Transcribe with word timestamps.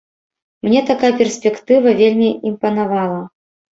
Мне 0.67 0.81
такая 0.91 1.11
перспектыва 1.19 1.89
вельмі 2.03 2.29
імпанавала. 2.53 3.21